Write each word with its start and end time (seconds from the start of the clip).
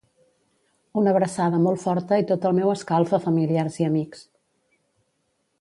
Una 1.01 1.11
abraçada 1.15 1.59
molt 1.67 1.83
forta 1.83 2.19
i 2.23 2.27
tot 2.33 2.49
el 2.51 2.57
meu 2.63 2.73
escalf 2.73 3.15
a 3.19 3.23
familiars 3.29 3.81
i 3.85 3.89
amics. 3.93 4.29